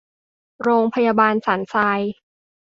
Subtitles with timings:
[0.63, 2.01] โรงพยาบาลสันทราย